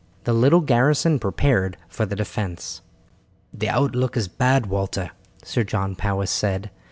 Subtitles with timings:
[0.23, 2.81] The little garrison prepared for the defence.
[3.53, 5.11] "The outlook is bad, Walter,"
[5.43, 6.71] Sir John Powis said.